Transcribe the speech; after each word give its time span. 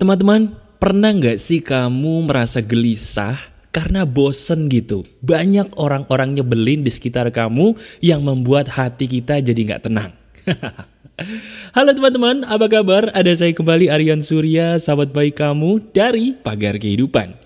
Teman-teman, 0.00 0.56
pernah 0.80 1.12
nggak 1.12 1.36
sih 1.36 1.60
kamu 1.60 2.24
merasa 2.24 2.64
gelisah 2.64 3.36
karena 3.68 4.08
bosen 4.08 4.72
gitu? 4.72 5.04
Banyak 5.20 5.76
orang-orang 5.76 6.40
nyebelin 6.40 6.80
di 6.80 6.88
sekitar 6.88 7.28
kamu 7.28 7.76
yang 8.00 8.24
membuat 8.24 8.72
hati 8.72 9.04
kita 9.04 9.44
jadi 9.44 9.60
nggak 9.60 9.84
tenang. 9.84 10.16
Halo 11.76 11.92
teman-teman, 11.92 12.48
apa 12.48 12.64
kabar? 12.72 13.12
Ada 13.12 13.44
saya 13.44 13.52
kembali 13.52 13.92
Aryan 13.92 14.24
Surya, 14.24 14.80
sahabat 14.80 15.12
baik 15.12 15.36
kamu 15.36 15.92
dari 15.92 16.32
Pagar 16.32 16.80
Kehidupan. 16.80 17.36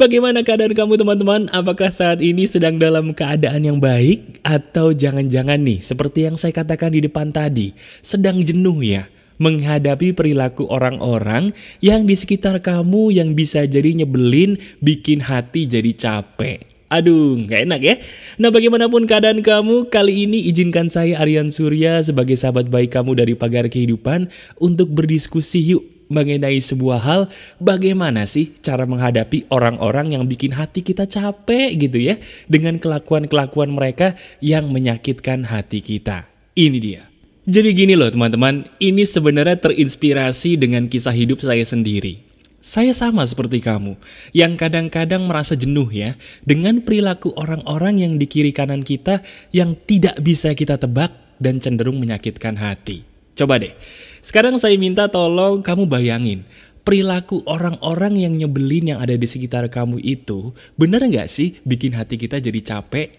Bagaimana 0.00 0.40
keadaan 0.40 0.72
kamu 0.72 0.96
teman-teman? 0.96 1.52
Apakah 1.52 1.92
saat 1.92 2.24
ini 2.24 2.48
sedang 2.48 2.80
dalam 2.80 3.12
keadaan 3.12 3.60
yang 3.60 3.76
baik? 3.76 4.40
Atau 4.40 4.96
jangan-jangan 4.96 5.60
nih, 5.60 5.84
seperti 5.84 6.32
yang 6.32 6.40
saya 6.40 6.56
katakan 6.56 6.96
di 6.96 7.04
depan 7.04 7.28
tadi, 7.28 7.76
sedang 8.00 8.40
jenuh 8.40 8.80
ya? 8.80 9.04
Menghadapi 9.40 10.12
perilaku 10.12 10.68
orang-orang 10.68 11.50
yang 11.80 12.04
di 12.04 12.14
sekitar 12.14 12.60
kamu 12.60 13.10
yang 13.10 13.32
bisa 13.32 13.64
jadi 13.64 14.04
nyebelin, 14.04 14.60
bikin 14.84 15.24
hati 15.24 15.64
jadi 15.64 15.90
capek. 15.96 16.68
Aduh, 16.90 17.38
gak 17.46 17.70
enak 17.70 17.80
ya? 17.86 17.94
Nah 18.42 18.50
bagaimanapun 18.50 19.06
keadaan 19.06 19.46
kamu, 19.46 19.88
kali 19.94 20.26
ini 20.26 20.50
izinkan 20.50 20.90
saya 20.90 21.22
Aryan 21.22 21.54
Surya 21.54 22.02
sebagai 22.02 22.34
sahabat 22.34 22.66
baik 22.66 22.98
kamu 22.98 23.14
dari 23.14 23.38
Pagar 23.38 23.70
Kehidupan 23.70 24.26
untuk 24.58 24.90
berdiskusi 24.90 25.62
yuk 25.70 25.86
mengenai 26.10 26.58
sebuah 26.58 27.00
hal 27.00 27.20
bagaimana 27.62 28.26
sih 28.26 28.50
cara 28.58 28.82
menghadapi 28.82 29.46
orang-orang 29.54 30.18
yang 30.18 30.26
bikin 30.26 30.50
hati 30.50 30.82
kita 30.82 31.06
capek 31.06 31.78
gitu 31.78 32.02
ya 32.02 32.18
dengan 32.50 32.82
kelakuan-kelakuan 32.82 33.70
mereka 33.70 34.18
yang 34.42 34.74
menyakitkan 34.74 35.46
hati 35.46 35.78
kita. 35.78 36.26
Ini 36.58 36.78
dia. 36.82 37.09
Jadi 37.50 37.74
gini 37.74 37.98
loh 37.98 38.06
teman-teman, 38.06 38.62
ini 38.78 39.02
sebenarnya 39.02 39.58
terinspirasi 39.58 40.54
dengan 40.54 40.86
kisah 40.86 41.10
hidup 41.10 41.42
saya 41.42 41.66
sendiri. 41.66 42.22
Saya 42.62 42.94
sama 42.94 43.26
seperti 43.26 43.58
kamu, 43.58 43.98
yang 44.30 44.54
kadang-kadang 44.54 45.26
merasa 45.26 45.58
jenuh 45.58 45.90
ya, 45.90 46.14
dengan 46.46 46.78
perilaku 46.78 47.34
orang-orang 47.34 48.06
yang 48.06 48.12
di 48.22 48.30
kiri 48.30 48.54
kanan 48.54 48.86
kita 48.86 49.26
yang 49.50 49.74
tidak 49.74 50.22
bisa 50.22 50.54
kita 50.54 50.78
tebak 50.78 51.10
dan 51.42 51.58
cenderung 51.58 51.98
menyakitkan 51.98 52.54
hati. 52.54 53.02
Coba 53.34 53.58
deh, 53.58 53.74
sekarang 54.22 54.54
saya 54.62 54.78
minta 54.78 55.10
tolong 55.10 55.58
kamu 55.58 55.90
bayangin, 55.90 56.46
perilaku 56.86 57.42
orang-orang 57.50 58.14
yang 58.14 58.38
nyebelin 58.38 58.94
yang 58.94 59.02
ada 59.02 59.18
di 59.18 59.26
sekitar 59.26 59.66
kamu 59.66 59.98
itu, 60.06 60.54
bener 60.78 61.02
nggak 61.02 61.26
sih 61.26 61.58
bikin 61.66 61.98
hati 61.98 62.14
kita 62.14 62.38
jadi 62.38 62.62
capek? 62.62 63.10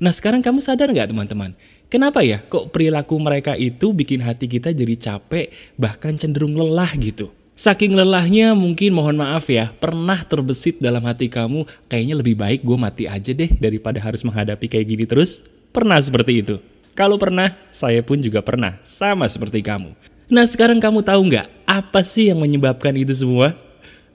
Nah 0.00 0.16
sekarang 0.16 0.40
kamu 0.40 0.64
sadar 0.64 0.88
nggak 0.88 1.12
teman-teman? 1.12 1.52
Kenapa 1.90 2.22
ya 2.22 2.38
kok 2.46 2.70
perilaku 2.70 3.18
mereka 3.18 3.58
itu 3.58 3.90
bikin 3.90 4.22
hati 4.22 4.46
kita 4.46 4.70
jadi 4.70 4.94
capek 4.94 5.50
bahkan 5.74 6.14
cenderung 6.14 6.54
lelah 6.54 6.94
gitu? 6.94 7.34
Saking 7.58 7.98
lelahnya 7.98 8.54
mungkin 8.54 8.94
mohon 8.94 9.18
maaf 9.18 9.50
ya, 9.50 9.74
pernah 9.74 10.22
terbesit 10.22 10.78
dalam 10.78 11.02
hati 11.02 11.26
kamu, 11.26 11.66
kayaknya 11.90 12.14
lebih 12.14 12.38
baik 12.38 12.62
gue 12.62 12.78
mati 12.78 13.04
aja 13.10 13.34
deh 13.34 13.50
daripada 13.58 13.98
harus 13.98 14.22
menghadapi 14.22 14.70
kayak 14.70 14.86
gini 14.86 15.02
terus. 15.02 15.42
Pernah 15.74 15.98
seperti 15.98 16.46
itu? 16.46 16.62
Kalau 16.94 17.18
pernah, 17.18 17.58
saya 17.74 18.06
pun 18.06 18.22
juga 18.22 18.38
pernah, 18.38 18.78
sama 18.86 19.26
seperti 19.26 19.58
kamu. 19.58 19.90
Nah 20.30 20.46
sekarang 20.46 20.78
kamu 20.78 21.02
tahu 21.02 21.20
nggak 21.26 21.66
apa 21.66 22.06
sih 22.06 22.30
yang 22.30 22.38
menyebabkan 22.38 22.94
itu 22.94 23.12
semua? 23.12 23.58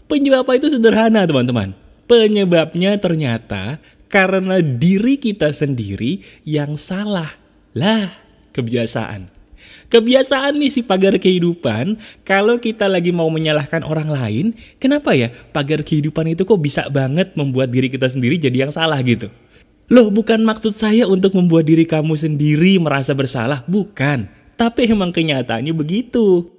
Penyebab 0.07 0.47
itu 0.55 0.71
sederhana 0.71 1.27
teman-teman. 1.27 1.75
Penyebabnya 2.07 2.95
ternyata 3.03 3.83
karena 4.07 4.63
diri 4.63 5.19
kita 5.19 5.51
sendiri 5.51 6.23
yang 6.47 6.79
salah 6.79 7.44
lah, 7.75 8.15
kebiasaan. 8.55 9.27
Kebiasaan 9.91 10.57
nih 10.57 10.71
si 10.73 10.81
pagar 10.81 11.19
kehidupan, 11.19 11.99
kalau 12.25 12.57
kita 12.57 12.89
lagi 12.89 13.13
mau 13.13 13.29
menyalahkan 13.29 13.85
orang 13.85 14.09
lain, 14.09 14.45
kenapa 14.81 15.13
ya 15.13 15.29
pagar 15.53 15.85
kehidupan 15.85 16.33
itu 16.33 16.47
kok 16.47 16.57
bisa 16.57 16.87
banget 16.89 17.35
membuat 17.37 17.69
diri 17.69 17.91
kita 17.91 18.09
sendiri 18.09 18.39
jadi 18.39 18.65
yang 18.65 18.73
salah 18.73 18.97
gitu? 19.05 19.29
Loh, 19.91 20.09
bukan 20.09 20.41
maksud 20.41 20.73
saya 20.73 21.05
untuk 21.05 21.37
membuat 21.37 21.69
diri 21.69 21.85
kamu 21.85 22.17
sendiri 22.17 22.81
merasa 22.81 23.13
bersalah, 23.13 23.61
bukan. 23.69 24.25
Tapi 24.57 24.89
emang 24.89 25.13
kenyataannya 25.13 25.75
begitu. 25.77 26.49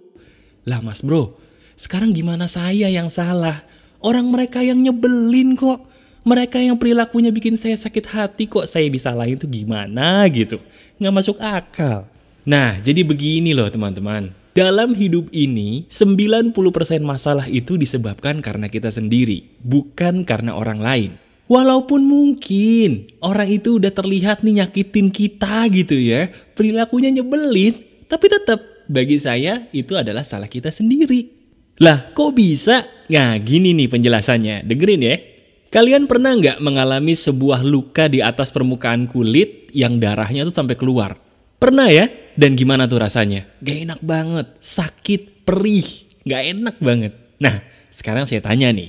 Lah 0.63 0.79
mas 0.79 1.03
bro, 1.03 1.35
sekarang 1.75 2.15
gimana 2.15 2.47
saya 2.47 2.87
yang 2.87 3.11
salah? 3.11 3.67
Orang 3.99 4.31
mereka 4.31 4.63
yang 4.63 4.79
nyebelin 4.79 5.59
kok. 5.59 5.96
Mereka 6.27 6.59
yang 6.59 6.75
perilakunya 6.75 7.31
bikin 7.31 7.55
saya 7.55 7.79
sakit 7.79 8.11
hati 8.11 8.51
kok 8.51 8.67
saya 8.67 8.91
disalahin 8.91 9.39
tuh 9.39 9.47
gimana 9.47 10.27
gitu. 10.27 10.59
Nggak 10.99 11.15
masuk 11.15 11.39
akal. 11.39 12.11
Nah, 12.43 12.83
jadi 12.83 13.07
begini 13.07 13.55
loh 13.55 13.71
teman-teman. 13.71 14.35
Dalam 14.51 14.91
hidup 14.99 15.31
ini, 15.31 15.87
90% 15.87 16.51
masalah 17.07 17.47
itu 17.47 17.79
disebabkan 17.79 18.43
karena 18.43 18.67
kita 18.67 18.91
sendiri, 18.91 19.55
bukan 19.63 20.27
karena 20.27 20.59
orang 20.59 20.83
lain. 20.83 21.11
Walaupun 21.47 22.03
mungkin 22.03 23.07
orang 23.23 23.47
itu 23.47 23.79
udah 23.79 23.95
terlihat 23.95 24.43
nih 24.43 24.67
nyakitin 24.67 25.15
kita 25.15 25.63
gitu 25.71 25.95
ya, 25.95 26.27
perilakunya 26.59 27.15
nyebelin, 27.15 28.03
tapi 28.11 28.27
tetap 28.27 28.59
bagi 28.91 29.23
saya 29.23 29.71
itu 29.71 29.95
adalah 29.95 30.27
salah 30.27 30.51
kita 30.51 30.75
sendiri. 30.75 31.31
Lah, 31.79 32.11
kok 32.11 32.35
bisa? 32.35 32.83
Nah, 33.15 33.39
gini 33.39 33.79
nih 33.79 33.87
penjelasannya. 33.87 34.67
Dengerin 34.67 35.07
ya. 35.07 35.36
Kalian 35.77 36.09
pernah 36.09 36.33
nggak 36.33 36.65
mengalami 36.65 37.13
sebuah 37.13 37.61
luka 37.61 38.09
di 38.09 38.25
atas 38.25 38.49
permukaan 38.49 39.05
kulit 39.05 39.69
yang 39.77 40.01
darahnya 40.01 40.49
tuh 40.49 40.57
sampai 40.57 40.73
keluar? 40.73 41.21
Pernah 41.61 41.93
ya? 41.93 42.09
Dan 42.33 42.57
gimana 42.57 42.89
tuh 42.89 43.05
rasanya? 43.05 43.45
Gak 43.61 43.85
enak 43.85 44.01
banget, 44.01 44.57
sakit, 44.57 45.45
perih, 45.45 45.85
gak 46.25 46.43
enak 46.49 46.77
banget. 46.81 47.13
Nah, 47.37 47.61
sekarang 47.93 48.25
saya 48.25 48.41
tanya 48.41 48.73
nih, 48.73 48.89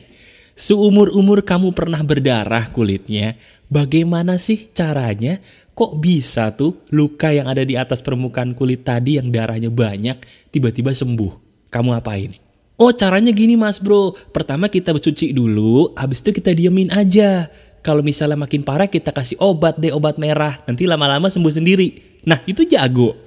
seumur-umur 0.56 1.44
kamu 1.44 1.76
pernah 1.76 2.00
berdarah 2.08 2.72
kulitnya, 2.72 3.36
bagaimana 3.68 4.40
sih 4.40 4.72
caranya? 4.72 5.44
Kok 5.76 6.00
bisa 6.00 6.56
tuh 6.56 6.88
luka 6.96 7.36
yang 7.36 7.52
ada 7.52 7.68
di 7.68 7.76
atas 7.76 8.00
permukaan 8.00 8.56
kulit 8.56 8.88
tadi 8.88 9.20
yang 9.20 9.28
darahnya 9.28 9.68
banyak, 9.68 10.24
tiba-tiba 10.56 10.96
sembuh? 10.96 11.68
Kamu 11.68 12.00
apain? 12.00 12.47
Oh 12.78 12.94
caranya 12.94 13.34
gini 13.34 13.58
mas 13.58 13.82
bro, 13.82 14.14
pertama 14.30 14.70
kita 14.70 14.94
bercuci 14.94 15.34
dulu, 15.34 15.98
habis 15.98 16.22
itu 16.22 16.30
kita 16.30 16.54
diemin 16.54 16.94
aja. 16.94 17.50
Kalau 17.82 18.06
misalnya 18.06 18.38
makin 18.38 18.62
parah 18.62 18.86
kita 18.86 19.10
kasih 19.10 19.34
obat 19.42 19.82
deh, 19.82 19.90
obat 19.90 20.22
merah. 20.22 20.62
Nanti 20.70 20.86
lama-lama 20.86 21.26
sembuh 21.26 21.58
sendiri. 21.58 22.22
Nah 22.30 22.38
itu 22.46 22.70
jago. 22.70 23.18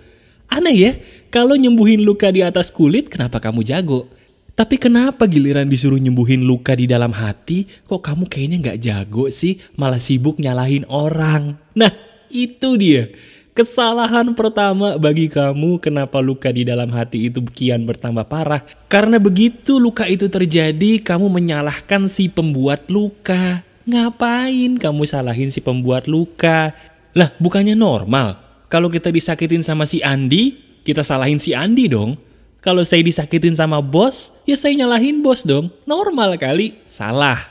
Aneh 0.46 0.76
ya, 0.78 0.92
kalau 1.34 1.58
nyembuhin 1.58 1.98
luka 1.98 2.30
di 2.30 2.46
atas 2.46 2.70
kulit 2.70 3.10
kenapa 3.10 3.42
kamu 3.42 3.66
jago? 3.66 4.06
Tapi 4.54 4.78
kenapa 4.78 5.26
giliran 5.26 5.66
disuruh 5.66 5.98
nyembuhin 5.98 6.46
luka 6.46 6.78
di 6.78 6.86
dalam 6.86 7.10
hati, 7.10 7.66
kok 7.90 8.06
kamu 8.06 8.30
kayaknya 8.30 8.56
nggak 8.62 8.78
jago 8.78 9.34
sih, 9.34 9.58
malah 9.74 9.98
sibuk 9.98 10.38
nyalahin 10.38 10.86
orang. 10.86 11.58
Nah 11.74 11.90
itu 12.30 12.78
dia. 12.78 13.10
Kesalahan 13.50 14.30
pertama 14.38 14.94
bagi 14.94 15.26
kamu 15.26 15.82
kenapa 15.82 16.22
luka 16.22 16.54
di 16.54 16.62
dalam 16.62 16.86
hati 16.94 17.26
itu 17.26 17.42
kian 17.42 17.82
bertambah 17.82 18.22
parah. 18.30 18.62
Karena 18.86 19.18
begitu 19.18 19.82
luka 19.82 20.06
itu 20.06 20.30
terjadi, 20.30 21.02
kamu 21.02 21.26
menyalahkan 21.26 22.06
si 22.06 22.30
pembuat 22.30 22.86
luka. 22.86 23.66
Ngapain 23.90 24.78
kamu 24.78 25.02
salahin 25.02 25.50
si 25.50 25.58
pembuat 25.58 26.06
luka? 26.06 26.70
Lah, 27.10 27.34
bukannya 27.42 27.74
normal. 27.74 28.38
Kalau 28.70 28.86
kita 28.86 29.10
disakitin 29.10 29.66
sama 29.66 29.82
si 29.82 29.98
Andi, 29.98 30.54
kita 30.86 31.02
salahin 31.02 31.42
si 31.42 31.50
Andi 31.50 31.90
dong. 31.90 32.14
Kalau 32.62 32.86
saya 32.86 33.02
disakitin 33.02 33.58
sama 33.58 33.82
bos, 33.82 34.30
ya 34.46 34.54
saya 34.54 34.78
nyalahin 34.78 35.26
bos 35.26 35.42
dong. 35.42 35.74
Normal 35.90 36.38
kali. 36.38 36.78
Salah. 36.86 37.50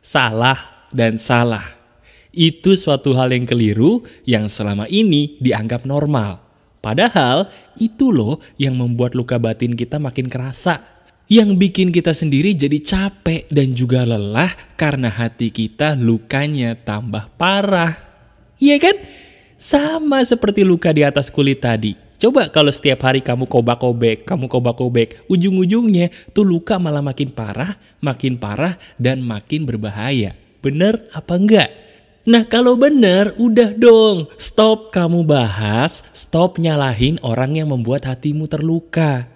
Salah 0.00 0.88
dan 0.88 1.20
salah 1.20 1.73
itu 2.34 2.74
suatu 2.74 3.14
hal 3.14 3.30
yang 3.30 3.46
keliru 3.46 4.02
yang 4.26 4.50
selama 4.50 4.90
ini 4.90 5.38
dianggap 5.38 5.86
normal. 5.86 6.42
Padahal 6.84 7.48
itu 7.80 8.12
loh 8.12 8.44
yang 8.60 8.76
membuat 8.76 9.16
luka 9.16 9.40
batin 9.40 9.72
kita 9.72 9.96
makin 9.96 10.28
kerasa. 10.28 10.84
Yang 11.24 11.56
bikin 11.56 11.88
kita 11.88 12.12
sendiri 12.12 12.52
jadi 12.52 12.76
capek 12.84 13.48
dan 13.48 13.72
juga 13.72 14.04
lelah 14.04 14.52
karena 14.76 15.08
hati 15.08 15.48
kita 15.48 15.96
lukanya 15.96 16.76
tambah 16.76 17.32
parah. 17.40 17.96
Iya 18.60 18.76
kan? 18.76 18.96
Sama 19.56 20.20
seperti 20.20 20.60
luka 20.60 20.92
di 20.92 21.00
atas 21.00 21.32
kulit 21.32 21.64
tadi. 21.64 21.96
Coba 22.20 22.52
kalau 22.52 22.68
setiap 22.68 23.04
hari 23.08 23.24
kamu 23.24 23.48
kobak-kobek, 23.48 24.28
kamu 24.28 24.46
kobak-kobek, 24.46 25.24
ujung-ujungnya 25.26 26.12
tuh 26.36 26.44
luka 26.44 26.76
malah 26.76 27.00
makin 27.00 27.32
parah, 27.32 27.80
makin 28.04 28.36
parah, 28.36 28.76
dan 29.00 29.24
makin 29.24 29.64
berbahaya. 29.64 30.36
Bener 30.64 31.04
apa 31.12 31.36
enggak? 31.36 31.68
Nah 32.24 32.48
kalau 32.48 32.72
benar, 32.72 33.36
udah 33.36 33.76
dong. 33.76 34.32
Stop 34.40 34.88
kamu 34.96 35.28
bahas, 35.28 36.00
stop 36.16 36.56
nyalahin 36.56 37.20
orang 37.20 37.60
yang 37.60 37.68
membuat 37.68 38.08
hatimu 38.08 38.48
terluka. 38.48 39.28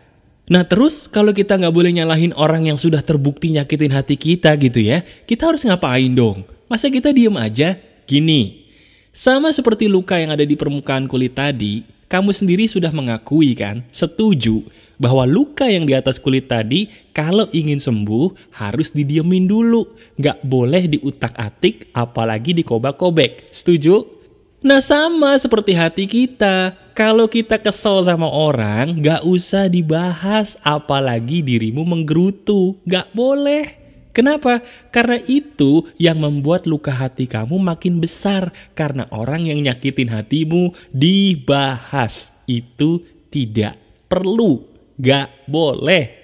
Nah 0.49 0.64
terus 0.64 1.05
kalau 1.05 1.37
kita 1.37 1.61
nggak 1.61 1.75
boleh 1.76 1.93
nyalahin 1.93 2.32
orang 2.32 2.73
yang 2.73 2.81
sudah 2.81 3.05
terbukti 3.05 3.52
nyakitin 3.52 3.93
hati 3.93 4.17
kita 4.17 4.56
gitu 4.56 4.81
ya, 4.81 5.05
kita 5.29 5.52
harus 5.52 5.69
ngapain 5.69 6.08
dong? 6.17 6.49
Masa 6.64 6.88
kita 6.88 7.12
diem 7.12 7.37
aja? 7.37 7.76
Gini, 8.08 8.64
sama 9.12 9.52
seperti 9.52 9.84
luka 9.84 10.17
yang 10.17 10.32
ada 10.32 10.49
di 10.49 10.56
permukaan 10.56 11.05
kulit 11.05 11.37
tadi, 11.37 11.84
kamu 12.08 12.32
sendiri 12.32 12.64
sudah 12.64 12.88
mengakui 12.88 13.52
kan, 13.52 13.84
setuju 13.93 14.64
bahwa 14.99 15.25
luka 15.25 15.65
yang 15.71 15.87
di 15.87 15.95
atas 15.95 16.19
kulit 16.19 16.50
tadi 16.50 16.91
kalau 17.15 17.47
ingin 17.55 17.79
sembuh 17.79 18.55
harus 18.59 18.93
didiemin 18.93 19.47
dulu. 19.47 19.87
Nggak 20.19 20.45
boleh 20.45 20.99
diutak-atik 20.99 21.95
apalagi 21.95 22.53
dikobak-kobek. 22.59 23.55
Setuju? 23.55 24.19
Nah 24.59 24.83
sama 24.83 25.39
seperti 25.39 25.73
hati 25.79 26.05
kita. 26.11 26.75
Kalau 26.99 27.31
kita 27.31 27.62
kesel 27.62 28.03
sama 28.03 28.27
orang, 28.27 28.99
nggak 28.99 29.23
usah 29.23 29.71
dibahas 29.71 30.59
apalagi 30.67 31.47
dirimu 31.47 31.87
menggerutu. 31.87 32.75
Nggak 32.83 33.15
boleh. 33.15 33.65
Kenapa? 34.11 34.67
Karena 34.91 35.23
itu 35.31 35.87
yang 35.94 36.19
membuat 36.19 36.67
luka 36.67 36.91
hati 36.91 37.31
kamu 37.31 37.55
makin 37.55 38.03
besar. 38.03 38.51
Karena 38.75 39.06
orang 39.15 39.47
yang 39.47 39.62
nyakitin 39.62 40.11
hatimu 40.11 40.75
dibahas. 40.91 42.35
Itu 42.51 43.06
tidak 43.31 43.79
perlu. 44.11 44.78
Gak 44.99 45.31
boleh. 45.47 46.19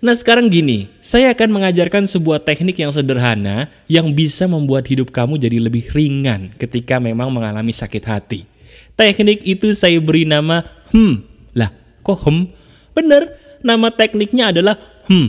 Nah 0.00 0.16
sekarang 0.16 0.48
gini, 0.48 0.88
saya 1.04 1.28
akan 1.36 1.60
mengajarkan 1.60 2.08
sebuah 2.08 2.40
teknik 2.40 2.80
yang 2.80 2.88
sederhana 2.88 3.68
yang 3.84 4.16
bisa 4.16 4.48
membuat 4.48 4.88
hidup 4.88 5.12
kamu 5.12 5.36
jadi 5.36 5.60
lebih 5.60 5.92
ringan 5.92 6.56
ketika 6.56 6.96
memang 6.96 7.28
mengalami 7.28 7.74
sakit 7.74 8.04
hati. 8.08 8.48
Teknik 8.96 9.44
itu 9.44 9.76
saya 9.76 10.00
beri 10.00 10.24
nama 10.24 10.64
hmm. 10.94 11.14
Lah, 11.52 11.74
kok 12.00 12.22
hmm? 12.24 12.48
Bener, 12.96 13.36
nama 13.60 13.92
tekniknya 13.92 14.54
adalah 14.56 14.80
hmm. 15.10 15.28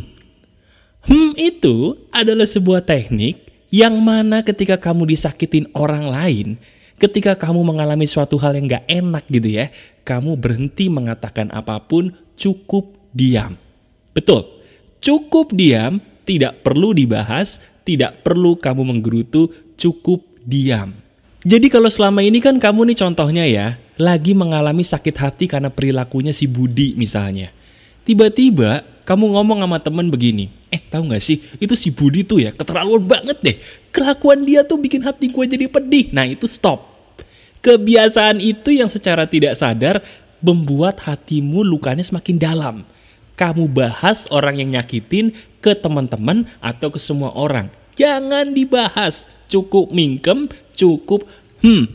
Hmm 1.02 1.34
itu 1.36 1.98
adalah 2.14 2.46
sebuah 2.46 2.86
teknik 2.86 3.50
yang 3.74 3.98
mana 4.00 4.46
ketika 4.46 4.78
kamu 4.78 5.10
disakitin 5.10 5.66
orang 5.74 6.08
lain, 6.08 6.48
ketika 7.02 7.34
kamu 7.34 7.66
mengalami 7.66 8.06
suatu 8.06 8.38
hal 8.38 8.54
yang 8.54 8.70
gak 8.70 8.86
enak 8.86 9.26
gitu 9.28 9.50
ya, 9.50 9.74
kamu 10.06 10.38
berhenti 10.38 10.94
mengatakan 10.94 11.50
apa 11.50 11.82
pun, 11.82 12.14
cukup 12.42 12.98
diam. 13.14 13.54
Betul, 14.12 14.62
Cukup 15.02 15.58
diam, 15.58 15.98
tidak 16.30 16.62
perlu 16.62 16.94
dibahas, 16.94 17.58
tidak 17.82 18.22
perlu 18.22 18.54
kamu 18.54 18.86
menggerutu, 18.86 19.50
cukup 19.74 20.22
diam. 20.46 20.94
Jadi 21.42 21.74
kalau 21.74 21.90
selama 21.90 22.22
ini 22.22 22.38
kan 22.38 22.62
kamu 22.62 22.94
nih 22.94 22.98
contohnya 23.02 23.50
ya, 23.50 23.82
lagi 23.98 24.38
mengalami 24.38 24.86
sakit 24.86 25.16
hati 25.18 25.50
karena 25.50 25.74
perilakunya 25.74 26.30
si 26.30 26.46
Budi 26.46 26.94
misalnya. 26.94 27.50
Tiba-tiba 28.06 28.86
kamu 29.02 29.34
ngomong 29.34 29.66
sama 29.66 29.82
temen 29.82 30.14
begini, 30.14 30.54
eh 30.70 30.78
tahu 30.78 31.10
gak 31.10 31.26
sih 31.26 31.42
itu 31.58 31.74
si 31.74 31.90
Budi 31.90 32.22
tuh 32.22 32.46
ya 32.46 32.54
keterlaluan 32.54 33.02
banget 33.02 33.42
deh. 33.42 33.58
Kelakuan 33.90 34.46
dia 34.46 34.62
tuh 34.62 34.78
bikin 34.78 35.02
hati 35.02 35.34
gue 35.34 35.46
jadi 35.50 35.66
pedih. 35.66 36.14
Nah 36.14 36.30
itu 36.30 36.46
stop. 36.46 36.94
Kebiasaan 37.66 38.38
itu 38.38 38.70
yang 38.70 38.90
secara 38.90 39.26
tidak 39.26 39.58
sadar 39.58 40.06
membuat 40.42 41.02
hatimu 41.06 41.62
lukanya 41.66 42.04
semakin 42.04 42.38
dalam 42.38 42.76
kamu 43.42 43.66
bahas 43.74 44.30
orang 44.30 44.62
yang 44.62 44.78
nyakitin 44.78 45.34
ke 45.66 45.74
teman-teman 45.74 46.46
atau 46.62 46.94
ke 46.94 47.02
semua 47.02 47.34
orang. 47.34 47.74
Jangan 47.98 48.54
dibahas. 48.54 49.26
Cukup 49.50 49.92
mingkem, 49.92 50.48
cukup 50.78 51.28
hmm. 51.60 51.90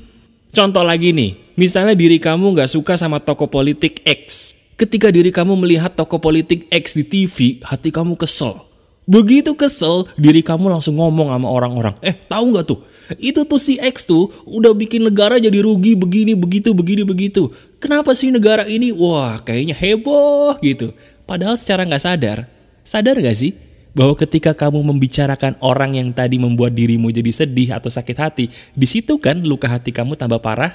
Contoh 0.53 0.85
lagi 0.85 1.13
nih, 1.13 1.37
misalnya 1.57 1.93
diri 1.93 2.21
kamu 2.21 2.57
nggak 2.57 2.69
suka 2.69 2.99
sama 2.99 3.21
toko 3.21 3.49
politik 3.49 4.01
X. 4.05 4.53
Ketika 4.77 5.09
diri 5.09 5.33
kamu 5.33 5.57
melihat 5.57 5.97
toko 5.97 6.21
politik 6.21 6.69
X 6.69 6.97
di 6.97 7.05
TV, 7.05 7.61
hati 7.65 7.89
kamu 7.89 8.17
kesel. 8.17 8.61
Begitu 9.09 9.57
kesel, 9.57 10.09
diri 10.21 10.45
kamu 10.45 10.69
langsung 10.69 11.01
ngomong 11.01 11.33
sama 11.33 11.49
orang-orang. 11.49 11.95
Eh, 12.05 12.13
tahu 12.13 12.53
nggak 12.53 12.67
tuh? 12.69 12.81
Itu 13.17 13.47
tuh 13.47 13.63
si 13.63 13.79
X 13.79 14.03
tuh 14.03 14.35
udah 14.43 14.75
bikin 14.75 15.07
negara 15.07 15.39
jadi 15.39 15.63
rugi 15.63 15.95
begini, 15.95 16.35
begitu, 16.35 16.75
begini, 16.75 17.07
begitu. 17.07 17.55
Kenapa 17.79 18.11
sih 18.19 18.35
negara 18.35 18.67
ini? 18.67 18.91
Wah, 18.91 19.39
kayaknya 19.39 19.79
heboh 19.79 20.59
gitu. 20.59 20.91
Padahal 21.27 21.55
secara 21.55 21.87
nggak 21.87 22.03
sadar, 22.03 22.39
sadar 22.87 23.19
gak 23.19 23.39
sih 23.39 23.55
bahwa 23.97 24.15
ketika 24.15 24.55
kamu 24.55 24.83
membicarakan 24.95 25.59
orang 25.59 25.99
yang 25.99 26.09
tadi 26.15 26.39
membuat 26.39 26.75
dirimu 26.75 27.11
jadi 27.11 27.33
sedih 27.33 27.75
atau 27.75 27.91
sakit 27.91 28.17
hati, 28.19 28.45
di 28.75 28.87
situ 28.87 29.19
kan 29.19 29.43
luka 29.43 29.67
hati 29.67 29.91
kamu 29.91 30.15
tambah 30.15 30.39
parah? 30.39 30.75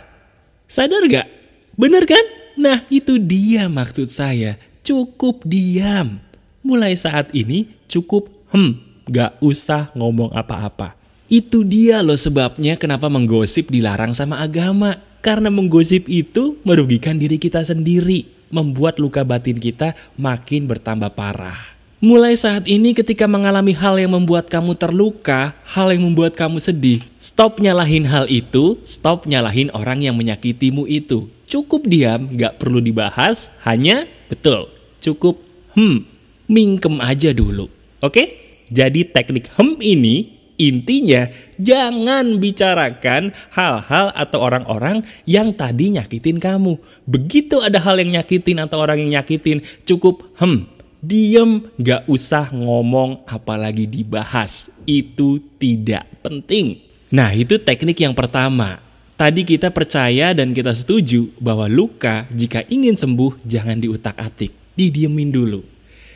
Sadar 0.67 1.03
gak? 1.07 1.27
Bener 1.75 2.03
kan? 2.03 2.23
Nah 2.59 2.83
itu 2.91 3.15
dia 3.19 3.71
maksud 3.71 4.11
saya, 4.11 4.59
cukup 4.83 5.43
diam. 5.47 6.19
Mulai 6.61 6.93
saat 6.93 7.33
ini 7.33 7.71
cukup 7.87 8.27
hmm, 8.53 9.05
gak 9.07 9.39
usah 9.39 9.89
ngomong 9.97 10.35
apa-apa. 10.35 11.00
Itu 11.31 11.63
dia 11.63 12.03
loh 12.03 12.19
sebabnya 12.19 12.75
kenapa 12.75 13.07
menggosip 13.07 13.71
dilarang 13.71 14.11
sama 14.11 14.43
agama. 14.43 14.99
Karena 15.23 15.47
menggosip 15.47 16.11
itu 16.11 16.59
merugikan 16.67 17.15
diri 17.15 17.39
kita 17.39 17.63
sendiri 17.63 18.27
membuat 18.51 18.99
luka 18.99 19.23
batin 19.23 19.55
kita 19.55 19.95
makin 20.19 20.67
bertambah 20.67 21.15
parah. 21.15 21.55
Mulai 22.03 22.35
saat 22.35 22.67
ini 22.67 22.91
ketika 22.91 23.31
mengalami 23.31 23.71
hal 23.71 23.95
yang 23.95 24.11
membuat 24.11 24.51
kamu 24.51 24.75
terluka, 24.75 25.55
hal 25.63 25.93
yang 25.95 26.03
membuat 26.03 26.35
kamu 26.35 26.59
sedih, 26.59 26.99
stop 27.15 27.63
nyalahin 27.63 28.03
hal 28.09 28.27
itu, 28.27 28.81
stop 28.83 29.23
nyalahin 29.23 29.71
orang 29.71 30.03
yang 30.03 30.17
menyakitimu 30.19 30.83
itu. 30.89 31.31
Cukup 31.47 31.87
diam, 31.87 32.27
gak 32.35 32.59
perlu 32.59 32.83
dibahas, 32.83 33.55
hanya 33.63 34.03
betul, 34.27 34.67
cukup 34.99 35.39
hmm, 35.77 36.03
mingkem 36.49 36.99
aja 36.99 37.31
dulu. 37.31 37.71
Oke? 38.03 38.35
Jadi 38.73 39.07
teknik 39.07 39.53
hem 39.53 39.77
ini 39.79 40.40
Intinya, 40.61 41.25
jangan 41.57 42.37
bicarakan 42.37 43.33
hal-hal 43.49 44.13
atau 44.13 44.45
orang-orang 44.45 45.01
yang 45.25 45.57
tadi 45.57 45.97
nyakitin 45.97 46.37
kamu. 46.37 46.77
Begitu 47.09 47.65
ada 47.65 47.81
hal 47.81 47.97
yang 47.97 48.21
nyakitin 48.21 48.61
atau 48.61 48.77
orang 48.77 49.01
yang 49.01 49.17
nyakitin, 49.17 49.65
cukup 49.89 50.21
hem, 50.37 50.69
diem, 51.01 51.65
gak 51.81 52.05
usah 52.05 52.53
ngomong 52.53 53.25
apalagi 53.25 53.89
dibahas. 53.89 54.69
Itu 54.85 55.41
tidak 55.57 56.05
penting. 56.21 56.77
Nah, 57.09 57.33
itu 57.33 57.57
teknik 57.57 57.97
yang 57.97 58.13
pertama. 58.13 58.85
Tadi 59.17 59.41
kita 59.41 59.73
percaya 59.73 60.37
dan 60.37 60.53
kita 60.53 60.77
setuju 60.77 61.33
bahwa 61.41 61.65
luka 61.65 62.29
jika 62.29 62.61
ingin 62.69 62.93
sembuh 62.93 63.41
jangan 63.49 63.81
diutak-atik, 63.81 64.53
didiemin 64.77 65.33
dulu. 65.33 65.65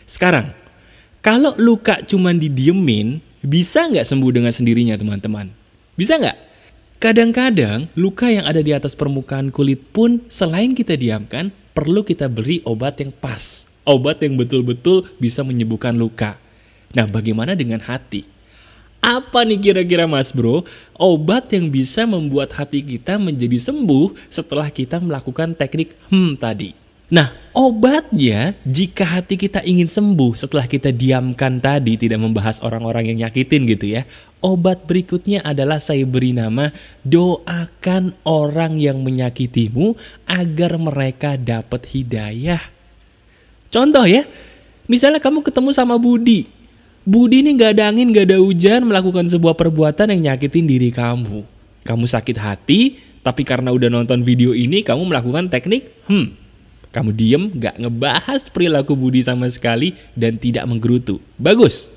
Sekarang, 0.05 0.53
kalau 1.25 1.57
luka 1.57 2.05
cuma 2.05 2.29
didiemin, 2.29 3.17
bisa 3.45 3.87
nggak 3.87 4.05
sembuh 4.05 4.31
dengan 4.33 4.51
sendirinya 4.51 4.97
teman-teman? 4.97 5.49
Bisa 5.95 6.17
nggak? 6.17 6.37
Kadang-kadang 6.99 7.91
luka 7.93 8.31
yang 8.31 8.47
ada 8.47 8.63
di 8.63 8.73
atas 8.73 8.97
permukaan 8.97 9.53
kulit 9.53 9.79
pun 9.93 10.25
selain 10.31 10.73
kita 10.73 10.97
diamkan, 10.97 11.53
perlu 11.75 12.01
kita 12.01 12.25
beri 12.25 12.65
obat 12.65 12.97
yang 13.03 13.13
pas. 13.13 13.67
Obat 13.85 14.23
yang 14.25 14.39
betul-betul 14.39 15.05
bisa 15.21 15.45
menyembuhkan 15.45 15.93
luka. 15.93 16.41
Nah 16.95 17.05
bagaimana 17.05 17.53
dengan 17.53 17.83
hati? 17.83 18.25
Apa 19.05 19.45
nih 19.45 19.61
kira-kira 19.61 20.09
mas 20.09 20.33
bro? 20.33 20.65
Obat 20.97 21.53
yang 21.53 21.69
bisa 21.69 22.09
membuat 22.09 22.57
hati 22.57 22.81
kita 22.81 23.21
menjadi 23.21 23.61
sembuh 23.61 24.17
setelah 24.33 24.73
kita 24.73 24.97
melakukan 24.97 25.53
teknik 25.53 25.93
hmm 26.09 26.41
tadi. 26.41 26.84
Nah, 27.05 27.37
obatnya 27.53 28.57
jika 28.65 29.05
hati 29.05 29.37
kita 29.37 29.61
ingin 29.61 29.85
sembuh 29.85 30.33
setelah 30.33 30.65
kita 30.65 30.89
diamkan 30.89 31.61
tadi 31.61 32.01
tidak 32.01 32.17
membahas 32.17 32.57
orang-orang 32.65 33.13
yang 33.13 33.25
nyakitin 33.25 33.69
gitu 33.69 33.85
ya. 33.93 34.09
Obat 34.41 34.89
berikutnya 34.89 35.45
adalah 35.45 35.77
saya 35.77 36.01
beri 36.05 36.33
nama 36.33 36.73
doakan 37.05 38.17
orang 38.25 38.81
yang 38.81 39.05
menyakitimu 39.05 39.93
agar 40.25 40.81
mereka 40.81 41.37
dapat 41.37 41.85
hidayah. 41.93 42.61
Contoh 43.69 44.05
ya, 44.09 44.25
misalnya 44.89 45.21
kamu 45.21 45.45
ketemu 45.45 45.69
sama 45.77 46.01
Budi. 46.01 46.49
Budi 47.05 47.45
ini 47.45 47.53
gak 47.53 47.77
ada 47.77 47.93
angin, 47.93 48.09
gak 48.09 48.33
ada 48.33 48.41
hujan 48.41 48.81
melakukan 48.81 49.29
sebuah 49.29 49.53
perbuatan 49.53 50.09
yang 50.09 50.33
nyakitin 50.33 50.65
diri 50.65 50.89
kamu. 50.89 51.45
Kamu 51.85 52.05
sakit 52.09 52.37
hati, 52.41 52.97
tapi 53.21 53.45
karena 53.45 53.69
udah 53.69 53.93
nonton 53.93 54.25
video 54.25 54.57
ini 54.57 54.81
kamu 54.81 55.05
melakukan 55.05 55.53
teknik 55.53 55.85
hmm 56.09 56.44
kamu 56.95 57.11
diem, 57.11 57.43
gak 57.59 57.75
ngebahas 57.75 58.47
perilaku 58.47 58.95
Budi 58.95 59.19
sama 59.19 59.51
sekali, 59.51 59.99
dan 60.15 60.39
tidak 60.39 60.63
menggerutu. 60.63 61.19
Bagus. 61.35 61.91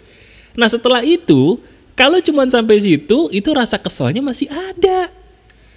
Nah 0.58 0.66
setelah 0.66 1.06
itu, 1.06 1.62
kalau 1.94 2.18
cuma 2.18 2.42
sampai 2.50 2.82
situ, 2.82 3.30
itu 3.30 3.48
rasa 3.54 3.78
keselnya 3.78 4.18
masih 4.18 4.50
ada. 4.50 5.14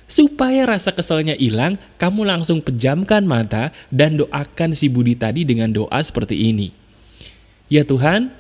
Supaya 0.10 0.66
rasa 0.66 0.90
keselnya 0.90 1.38
hilang, 1.38 1.78
kamu 2.02 2.26
langsung 2.26 2.66
pejamkan 2.66 3.22
mata 3.22 3.70
dan 3.94 4.18
doakan 4.18 4.74
si 4.74 4.90
Budi 4.90 5.14
tadi 5.14 5.46
dengan 5.46 5.70
doa 5.70 6.02
seperti 6.02 6.50
ini. 6.50 6.74
Ya 7.70 7.86
Tuhan, 7.86 8.34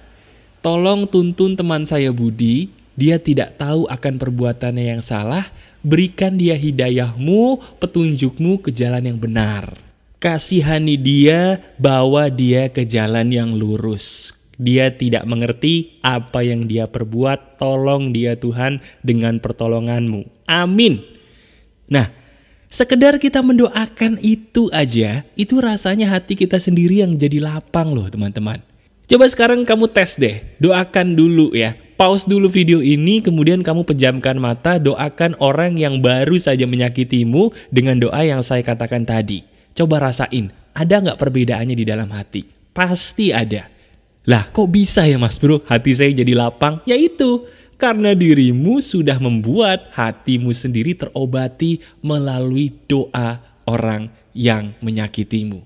tolong 0.66 1.06
tuntun 1.06 1.54
teman 1.54 1.86
saya 1.86 2.10
Budi, 2.10 2.74
dia 2.98 3.22
tidak 3.22 3.62
tahu 3.62 3.86
akan 3.88 4.20
perbuatannya 4.20 4.98
yang 4.98 5.02
salah, 5.06 5.48
berikan 5.86 6.36
dia 6.36 6.58
hidayahmu, 6.60 7.62
petunjukmu 7.80 8.66
ke 8.66 8.74
jalan 8.74 9.08
yang 9.08 9.22
benar 9.22 9.91
kasihani 10.22 11.02
dia, 11.02 11.60
bawa 11.82 12.30
dia 12.30 12.70
ke 12.70 12.86
jalan 12.86 13.34
yang 13.34 13.58
lurus. 13.58 14.38
Dia 14.62 14.94
tidak 14.94 15.26
mengerti 15.26 15.98
apa 16.06 16.46
yang 16.46 16.70
dia 16.70 16.86
perbuat, 16.86 17.58
tolong 17.58 18.14
dia 18.14 18.38
Tuhan 18.38 18.78
dengan 19.02 19.42
pertolonganmu. 19.42 20.46
Amin. 20.46 21.02
Nah, 21.90 22.22
Sekedar 22.72 23.20
kita 23.20 23.44
mendoakan 23.44 24.16
itu 24.24 24.72
aja, 24.72 25.28
itu 25.36 25.60
rasanya 25.60 26.08
hati 26.08 26.40
kita 26.40 26.56
sendiri 26.56 27.04
yang 27.04 27.20
jadi 27.20 27.44
lapang 27.44 27.92
loh 27.92 28.08
teman-teman. 28.08 28.64
Coba 29.12 29.28
sekarang 29.28 29.68
kamu 29.68 29.92
tes 29.92 30.16
deh, 30.16 30.40
doakan 30.56 31.20
dulu 31.20 31.52
ya. 31.52 31.76
Pause 32.00 32.32
dulu 32.32 32.48
video 32.48 32.80
ini, 32.80 33.20
kemudian 33.20 33.60
kamu 33.60 33.84
pejamkan 33.84 34.40
mata, 34.40 34.80
doakan 34.80 35.36
orang 35.44 35.76
yang 35.76 36.00
baru 36.00 36.40
saja 36.40 36.64
menyakitimu 36.64 37.52
dengan 37.76 38.00
doa 38.00 38.24
yang 38.24 38.40
saya 38.40 38.64
katakan 38.64 39.04
tadi. 39.04 39.51
Coba 39.72 40.04
rasain, 40.12 40.52
ada 40.76 40.96
nggak 41.00 41.20
perbedaannya 41.20 41.76
di 41.76 41.86
dalam 41.88 42.12
hati? 42.12 42.44
Pasti 42.76 43.32
ada. 43.32 43.68
Lah 44.28 44.52
kok 44.54 44.70
bisa 44.70 45.08
ya 45.08 45.18
mas 45.18 45.42
bro, 45.42 45.64
hati 45.66 45.92
saya 45.98 46.14
jadi 46.14 46.38
lapang? 46.38 46.84
Ya 46.86 46.94
itu, 46.94 47.50
karena 47.82 48.14
dirimu 48.14 48.78
sudah 48.78 49.18
membuat 49.18 49.90
hatimu 49.98 50.54
sendiri 50.54 50.94
terobati 50.94 51.82
melalui 52.06 52.70
doa 52.86 53.42
orang 53.66 54.14
yang 54.38 54.78
menyakitimu. 54.86 55.66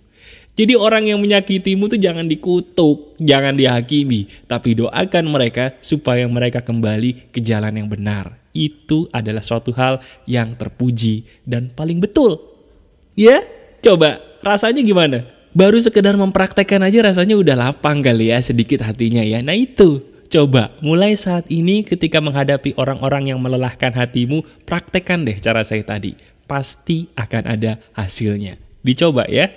Jadi 0.55 0.71
orang 0.79 1.03
yang 1.11 1.19
menyakitimu 1.19 1.91
tuh 1.91 1.99
jangan 1.99 2.31
dikutuk, 2.31 3.19
jangan 3.19 3.59
dihakimi, 3.59 4.47
tapi 4.47 4.79
doakan 4.79 5.27
mereka 5.27 5.75
supaya 5.83 6.23
mereka 6.31 6.63
kembali 6.63 7.35
ke 7.35 7.43
jalan 7.43 7.75
yang 7.75 7.91
benar. 7.91 8.39
Itu 8.55 9.11
adalah 9.11 9.43
suatu 9.43 9.75
hal 9.75 9.99
yang 10.23 10.55
terpuji 10.55 11.27
dan 11.43 11.67
paling 11.75 11.99
betul. 11.99 12.39
Ya, 13.19 13.43
coba 13.85 14.17
rasanya 14.41 14.81
gimana? 14.81 15.29
Baru 15.53 15.77
sekedar 15.77 16.17
mempraktekkan 16.17 16.81
aja 16.83 17.05
rasanya 17.05 17.37
udah 17.37 17.55
lapang 17.55 18.01
kali 18.01 18.33
ya 18.33 18.41
sedikit 18.41 18.83
hatinya 18.83 19.23
ya. 19.23 19.39
Nah 19.39 19.55
itu, 19.55 20.03
Coba 20.25 20.73
mulai 20.81 21.13
saat 21.13 21.45
ini 21.53 21.85
ketika 21.85 22.17
menghadapi 22.17 22.73
orang-orang 22.81 23.29
yang 23.29 23.39
melelahkan 23.39 23.93
hatimu, 23.93 24.41
praktekkan 24.65 25.21
deh 25.21 25.37
cara 25.37 25.61
saya 25.61 25.85
tadi. 25.85 26.17
Pasti 26.49 27.07
akan 27.13 27.43
ada 27.45 27.77
hasilnya. 27.93 28.57
Dicoba 28.81 29.29
ya. 29.29 29.47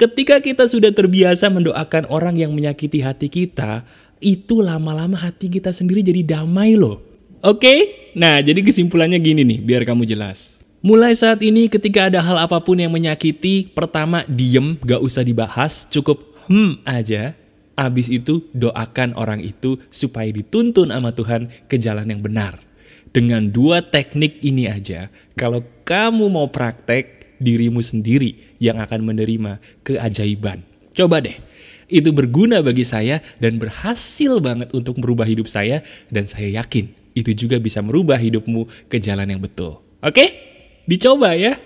Ketika 0.00 0.40
kita 0.40 0.64
sudah 0.64 0.94
terbiasa 0.94 1.52
mendoakan 1.52 2.08
orang 2.08 2.38
yang 2.38 2.56
menyakiti 2.56 3.04
hati 3.04 3.28
kita, 3.28 3.84
itu 4.22 4.64
lama-lama 4.64 5.20
hati 5.20 5.52
kita 5.52 5.74
sendiri 5.74 6.00
jadi 6.00 6.38
damai 6.38 6.78
loh. 6.78 7.04
Oke? 7.44 8.08
Nah, 8.16 8.40
jadi 8.40 8.64
kesimpulannya 8.64 9.20
gini 9.20 9.44
nih, 9.44 9.60
biar 9.60 9.82
kamu 9.84 10.08
jelas. 10.08 10.59
Mulai 10.80 11.12
saat 11.12 11.44
ini 11.44 11.68
ketika 11.68 12.08
ada 12.08 12.24
hal 12.24 12.40
apa 12.40 12.56
pun 12.64 12.80
yang 12.80 12.88
menyakiti, 12.88 13.68
pertama 13.68 14.24
diem, 14.24 14.80
gak 14.80 15.04
usah 15.04 15.20
dibahas, 15.20 15.84
cukup 15.92 16.24
hmm 16.48 16.80
aja, 16.88 17.36
Abis 17.80 18.12
itu 18.12 18.44
doakan 18.52 19.16
orang 19.16 19.40
itu 19.40 19.80
supaya 19.88 20.28
dituntun 20.28 20.92
sama 20.92 21.16
Tuhan 21.16 21.48
ke 21.64 21.80
jalan 21.80 22.12
yang 22.12 22.20
benar. 22.20 22.60
Dengan 23.08 23.48
dua 23.48 23.80
teknik 23.80 24.36
ini 24.44 24.68
aja, 24.68 25.08
kalau 25.32 25.64
kamu 25.88 26.28
mau 26.28 26.44
praktek, 26.52 27.40
dirimu 27.40 27.80
sendiri 27.80 28.36
yang 28.60 28.76
akan 28.76 29.00
menerima 29.00 29.64
keajaiban. 29.80 30.60
Coba 30.92 31.24
deh, 31.24 31.40
itu 31.88 32.12
berguna 32.12 32.60
bagi 32.60 32.84
saya 32.84 33.24
dan 33.40 33.56
berhasil 33.56 34.44
banget 34.44 34.76
untuk 34.76 35.00
merubah 35.00 35.24
hidup 35.24 35.48
saya 35.48 35.80
dan 36.12 36.28
saya 36.28 36.60
yakin 36.60 36.92
itu 37.16 37.32
juga 37.32 37.56
bisa 37.56 37.80
merubah 37.80 38.20
hidupmu 38.20 38.92
ke 38.92 39.00
jalan 39.00 39.24
yang 39.24 39.40
betul. 39.40 39.80
Oke? 40.04 40.49
Dicoba 40.88 41.36
ya. 41.36 41.58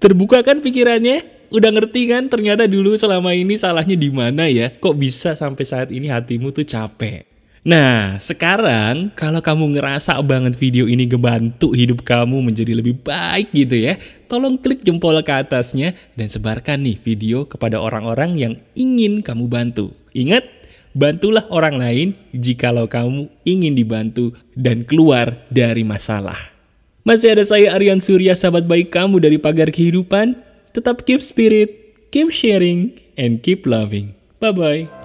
Terbuka 0.00 0.40
kan 0.40 0.64
pikirannya? 0.64 1.40
udah 1.50 1.70
ngerti 1.74 2.06
kan 2.06 2.30
ternyata 2.30 2.70
dulu 2.70 2.94
selama 2.94 3.34
ini 3.34 3.58
salahnya 3.58 3.98
di 3.98 4.10
mana 4.10 4.46
ya? 4.46 4.70
Kok 4.70 4.96
bisa 4.96 5.34
sampai 5.34 5.64
saat 5.66 5.90
ini 5.90 6.06
hatimu 6.06 6.54
tuh 6.54 6.64
capek? 6.64 7.26
Nah, 7.60 8.16
sekarang 8.16 9.12
kalau 9.12 9.44
kamu 9.44 9.76
ngerasa 9.76 10.16
banget 10.24 10.56
video 10.56 10.88
ini 10.88 11.04
ngebantu 11.04 11.76
hidup 11.76 12.00
kamu 12.08 12.40
menjadi 12.40 12.72
lebih 12.72 13.04
baik 13.04 13.52
gitu 13.52 13.76
ya, 13.76 14.00
tolong 14.32 14.56
klik 14.56 14.80
jempol 14.80 15.20
ke 15.20 15.44
atasnya 15.44 15.92
dan 16.16 16.32
sebarkan 16.32 16.80
nih 16.80 16.96
video 16.96 17.44
kepada 17.44 17.76
orang-orang 17.76 18.40
yang 18.40 18.54
ingin 18.72 19.20
kamu 19.20 19.44
bantu. 19.44 19.92
Ingat, 20.16 20.48
bantulah 20.96 21.44
orang 21.52 21.76
lain 21.76 22.08
jikalau 22.32 22.88
kamu 22.88 23.28
ingin 23.44 23.76
dibantu 23.76 24.32
dan 24.56 24.88
keluar 24.88 25.44
dari 25.52 25.84
masalah. 25.84 26.49
Masih 27.00 27.32
ada 27.32 27.44
saya 27.48 27.72
Aryan 27.72 27.98
Surya, 27.98 28.36
sahabat 28.36 28.68
baik 28.68 28.92
kamu 28.92 29.24
dari 29.24 29.40
Pagar 29.40 29.72
Kehidupan. 29.72 30.36
Tetap 30.76 31.08
keep 31.08 31.24
spirit, 31.24 31.96
keep 32.12 32.28
sharing, 32.28 32.92
and 33.16 33.40
keep 33.40 33.64
loving. 33.64 34.12
Bye-bye. 34.36 34.99